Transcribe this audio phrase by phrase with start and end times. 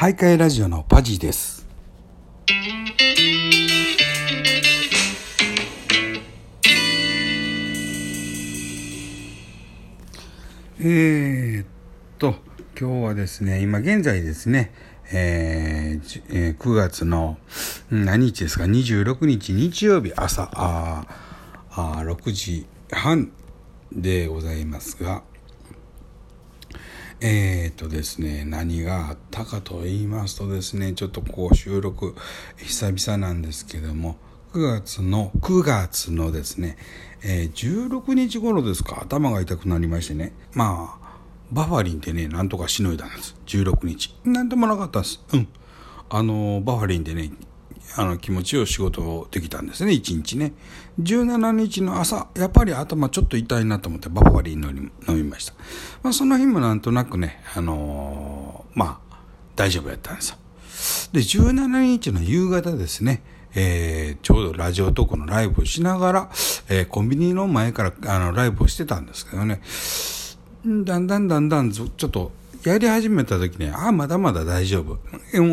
[0.00, 1.66] 徘徊ラジオのパジーです。
[10.78, 11.66] えー、っ
[12.18, 12.36] と、
[12.80, 14.72] 今日はですね、今現在ですね、
[15.12, 17.36] えーえー9月の
[17.90, 21.04] 何日ですか、26日日曜日朝、あ
[21.72, 23.32] あ6時半
[23.92, 25.24] でございますが、
[27.22, 32.14] えー、とですね、何があったかと言いますとですね、ちょっとこう収録
[32.56, 34.16] 久々なんですけども、
[34.54, 36.78] 9月の、9月のですね、
[37.22, 41.10] えー16日頃ですか、頭が痛くなりましてね、まあ、
[41.52, 43.36] バファリンでね、なんとかしのいだんです。
[43.46, 44.14] 16日。
[44.24, 45.20] なんでもなかったです。
[45.32, 45.48] うん。
[46.08, 47.32] あの、バファリンでね、
[47.96, 50.52] あの気持ちよい仕事できたんですね、1日ね。
[51.00, 54.64] 17日の朝、やっぱり頭ちょっと痛いなと思ってバファリン
[55.08, 55.54] 飲みました。
[56.02, 59.16] まあ、その日もなんとなくね、あのーまあ、
[59.56, 60.36] 大丈夫やったんですよ。
[61.12, 63.22] で、17日の夕方ですね、
[63.54, 66.30] えーちょうどラジオトークのライブをしながら、
[66.68, 69.60] えーコンビニの前からあのライブをしてたんですけどね、
[70.84, 72.32] だんだんだんだんちょっと
[72.64, 74.84] やり始めた時に、ああ、まだまだ大丈夫。
[74.86, 74.98] もう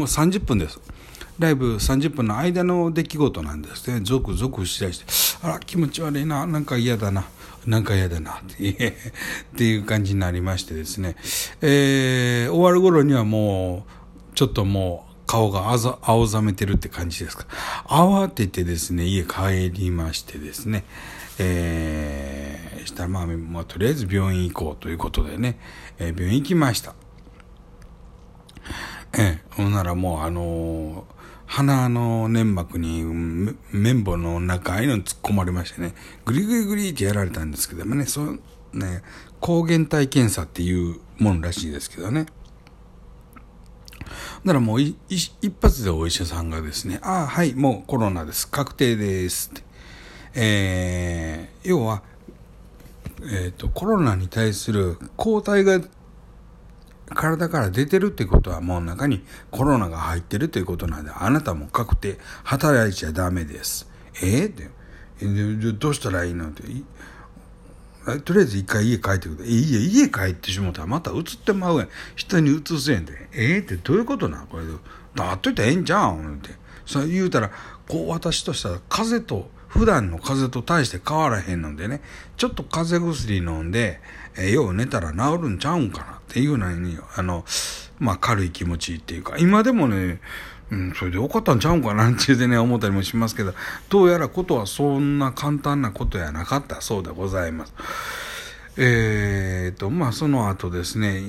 [0.03, 0.79] 30分です。
[1.39, 4.01] ライブ30分の間の出来事なんですね。
[4.03, 5.05] ゾクゾクしだして、
[5.47, 7.25] あら、気持ち悪いな、なんか嫌だな、
[7.65, 8.43] なんか嫌だな、っ
[9.55, 11.15] て いう感じになりましてですね。
[11.61, 13.85] えー終わる頃にはも
[14.31, 17.45] う、ちょっともう、顔が青ざめてるって感じですか。
[17.85, 20.85] 慌ててですね、家帰りましてですね、
[21.37, 25.59] えー、したらまあ、まあ、とりあえず病院行こうということでね、
[25.99, 26.95] えー病院行きました。
[29.13, 31.16] ええ、ほんならもうあのー
[31.47, 33.03] 鼻の粘膜に
[33.71, 35.93] 綿棒の中ああいうのに突っ込まれましてね、
[36.25, 38.39] グリグリグリってやられたんですけどもね、そう、
[38.73, 39.01] ね、
[39.39, 42.25] 抗原体検査っていうものらしいですけどね。
[44.45, 48.47] だからもういい一発でお医者さんがですね、ああ、はい、もうコロナです。
[48.47, 49.63] 確定ですって。
[50.35, 52.03] えー、要は、
[53.23, 55.81] えっ、と、コロナに対する抗体が
[57.15, 63.87] 体から出てるってことはもう中にコロナが入ってるということなんで、あなたも確定、働いちゃダメです。
[64.21, 64.45] え？
[64.45, 64.69] ー、って。
[65.21, 66.49] えどうしたらいいの？
[66.49, 66.63] って。
[68.21, 69.49] とりあえず一回家帰ってくれ。
[69.49, 71.89] いや、家帰ってしもたらまた移ってまうやん。
[72.15, 73.29] 人に移すやんで。
[73.33, 73.57] え？
[73.59, 74.73] ー、ってどういうことなこれで。
[75.15, 76.35] だっといたらええんじゃん？
[76.35, 76.51] って。
[76.85, 77.51] そう言うたら、
[77.87, 82.01] こう私としたら風邪と、普段の風邪と大して変わらへんのでね、
[82.35, 83.99] ちょっと風邪薬飲んで、
[84.35, 87.45] えーよう寝たら治るんちゃうんかなっていうのに、あの、
[87.99, 90.19] まあ軽い気持ちっていうか、今でもね、
[90.71, 93.53] うん、それでよかったんちゃうんかなってでね、思ったりもしますけど、
[93.89, 97.73] どうやらことはそんな簡単なことやなかったそうでございます。
[98.79, 101.21] えーと、まあその後ですね、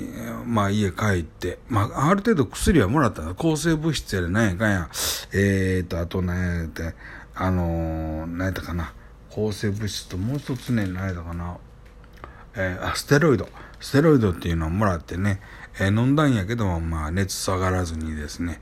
[0.45, 3.33] まあ家帰って、まあある程度薬はもらったの。
[3.33, 4.89] 抗生物質やで何やかんや、
[5.33, 6.93] えーと、あと何やって、
[7.41, 8.93] あのー、何やったかな、
[9.29, 11.57] 抗生物質ともう一つね、何やったかな、
[12.55, 13.47] えーあステロイド。
[13.79, 15.39] ステロイドっていうのをもらってね、
[15.79, 18.61] えー飲んだんやけどまあ熱下がらずにですね、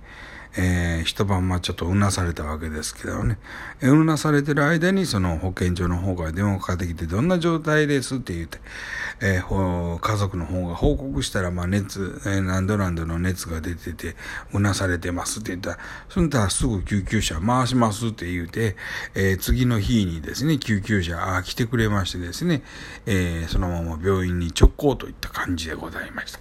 [0.57, 3.39] えー一晩まあちょっとうなされたわけですけどね、
[3.81, 8.59] えーうなされてる間にその保健所の方から電話かかってきてどんな状態ですって言って、
[9.21, 14.15] えー家族の方が報告したらまあ熱、えー何度何度の熱が出てて
[14.53, 15.79] うなされてますって言ったら
[16.09, 18.75] そんたらすぐ救急車回しますって言うて、
[19.15, 22.63] えー次の日にですね救急車あ来てくれましてですね、
[23.05, 26.39] えーそのまま病院に直行といった感じでございました。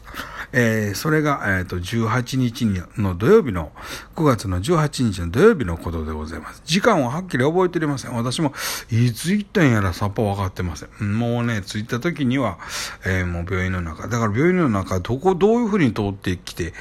[0.53, 3.72] えーそれが、えー、と18日にの土曜日の
[4.14, 6.62] 9月の18日の土曜日のことでございます。
[6.64, 8.14] 時間ははっきり覚えておりません。
[8.14, 8.53] 私も
[8.91, 10.88] いつ行ったんやらさっぱ分かってません。
[11.00, 12.58] うんもうね、着いた時には、
[13.04, 14.09] えーもう病院の中。
[14.09, 16.72] だから病院の中、どこ、どういうふうに通ってきて、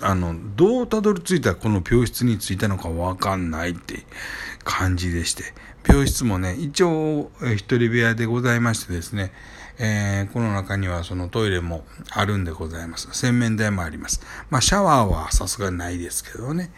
[0.00, 4.04] あの、どうたどり着いたらこの病室に着いたのかわかんないって
[4.64, 5.44] 感じでして、
[5.86, 9.32] 病室もね、一応、えー一人部屋でございましてですね、
[9.78, 13.08] えーこの中にはそのトイレもあるんでございます。
[13.12, 14.20] 洗面台もあります。
[14.50, 16.70] まあ、シャワーはさすがにないですけどね、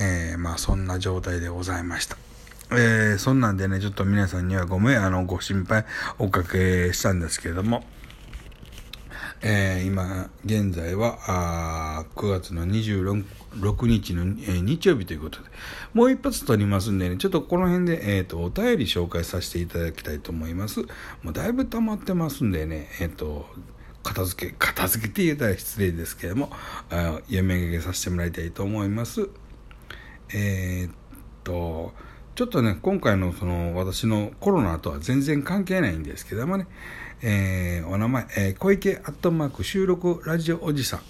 [0.00, 2.25] えーまあ、そんな状態でございました。
[2.70, 5.84] えーそんなんでね、ちょっと皆さんにはごめん、あの、ご心配
[6.18, 7.84] おかけしたんですけれども、
[9.42, 15.48] えー今現在はあ9月の26日の、えー日曜日ということで
[15.92, 20.80] もう一発撮りますんでねちょっとこの辺で、えー、とお便り紹介させていただきたいと思います。
[21.22, 23.46] もうだいぶ溜まってますんでねえっ、と
[24.02, 26.50] 片付け片付けって言えたら失礼ですけれども
[26.90, 29.28] あ読み上げさせてもらいたいと思います。
[30.32, 30.94] えっ
[31.44, 31.92] と
[32.36, 36.66] ちょっとね、今回のその私のコロナとは全然関係ないんですけどもね、
[37.22, 41.00] えーお名前、えー小池アットマーク収録ラジオおじさん、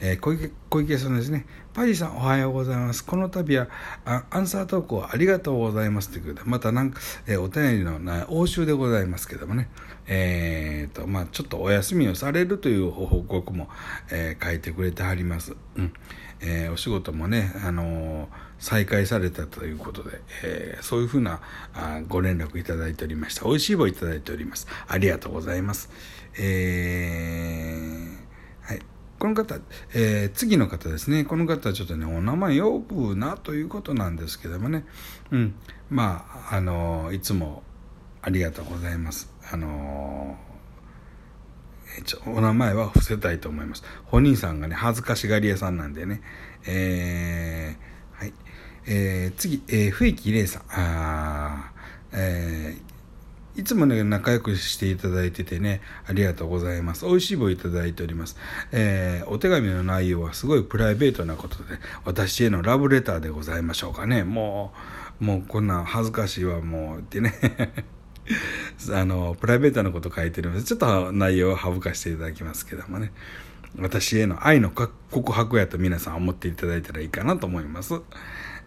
[0.00, 1.46] え、小池小池さんですね。
[1.72, 3.04] パジさんおはようございます。
[3.04, 3.68] この度は
[4.04, 9.68] アンサー投稿ありがとうございますということで、またなんか、え、お便りのな応酬でございますけどもね、
[10.06, 13.68] えーと、まあちょっとお休みをされるという報告も、
[14.10, 15.54] えー、書いてくれてはります。
[15.76, 15.92] うん。
[16.40, 21.40] えー、お仕事もね、あのー、再開されたということで、え、そういうふうな
[21.74, 23.44] あご連絡いただいておりました。
[23.44, 24.66] 美味しい棒いただいております。
[24.86, 25.90] ありがとうございます。
[26.38, 28.13] えー、
[29.24, 29.58] この方、
[29.94, 31.24] えー、次の方ですね。
[31.24, 34.84] この方はちょっとね、お名前呼ぶなということなんですけどもね。
[35.30, 35.54] うん。
[35.88, 37.62] まあ、あのいつも
[38.20, 39.32] ありがとうございます。
[39.50, 40.36] あの
[42.26, 43.82] お名前は伏せたいと思います。
[44.04, 46.20] 本人さんがね、恥ずかしがり屋さんなんでね。
[46.66, 48.34] えー、はい。
[48.86, 50.62] えー、次、えー、笛木玲さん。
[50.68, 51.72] あ
[52.12, 52.93] えー、
[53.56, 57.06] いつもね、仲良くしていただいててね、ありがとうございます。
[57.06, 58.36] 美味しい棒いただいております。
[58.72, 64.24] えー、お手紙の内容はすごいプライベートなことで、私へのラブレターでございましょうかね。
[64.24, 64.72] も
[65.20, 67.32] う、もうこんな恥ずかしいわ、もう、ってね。
[68.92, 73.12] あの、プライベートなこと書いてるので、ちょっと内容を省かせていただきますけどもね。
[73.78, 78.00] 私への愛の告白やと皆さん思っていただいたらいいかなと思います。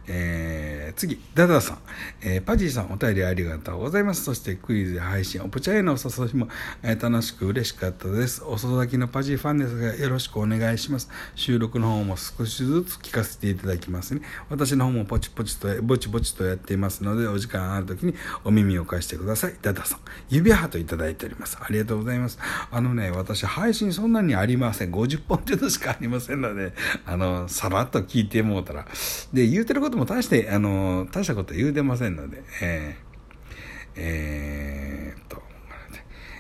[0.09, 1.77] えー、次、ダダさん。
[2.21, 4.23] えー、パジーさん、お便りありがとうございます。
[4.23, 6.47] そしてクイズ配信、おぽちゃへのお誘いも、
[6.81, 8.43] えー、楽しく嬉しかったです。
[8.43, 11.09] 遅咲きのパジーファンですが、よろしくお願いします。
[11.35, 14.21] 収録の方も少しずつ聞かせていただきますね。
[14.49, 18.13] 私の方もポチポチと、ぼちぼちとやっていますので、お時間ある時に
[18.45, 19.55] お耳を貸してください。
[19.61, 19.99] ダダさん。
[20.29, 21.57] 指ハートいただいております。
[21.59, 22.39] ありがとうございます。
[22.71, 24.91] あのね、私、配信そんなにありません。
[24.91, 26.71] 50本程度しかありませんので、
[27.05, 28.85] あの、さらっと聞いてもうたら。
[29.33, 33.07] で、言うてることも大して、あの、大したこと言うてませんので、えー、
[33.97, 35.41] えー、っと、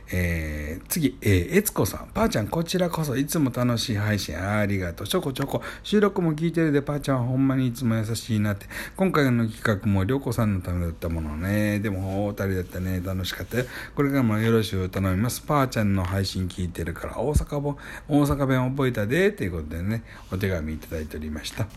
[0.09, 2.07] えー、次、えー、えつこさん。
[2.13, 5.07] ぱーちゃん、こちらこそいつも楽しい配信ありがとう。
[5.07, 5.61] ちょこちょこ。
[5.83, 8.67] 収録も聞いてるで、ぱーちゃんはほんまにいつも優しいなって。
[8.95, 11.79] 今回の企画もりょうこさんのためだったものね。
[11.81, 13.01] でも、お二人だったね。
[13.03, 13.65] 楽しかったよ。
[13.95, 15.41] これからもよろしく頼みます。
[15.41, 17.75] ぱーちゃんの配信聞いてるから、大阪弁、
[18.07, 21.67] 大阪弁覚えたで、ということでね、お手紙いただいておりました。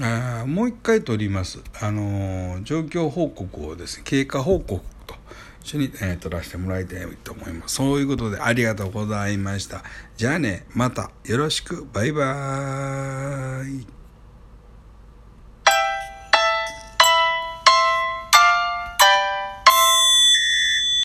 [0.00, 1.60] あもう一回取ります。
[1.80, 5.14] あの状況報告をですね、経過報告と
[5.62, 7.74] 一緒に、えー、取らせてもらいたいと思います。
[7.76, 9.82] そういうことでありがとうございました。
[10.16, 11.86] じゃあね、またよろしく。
[11.92, 13.99] バイバーイ。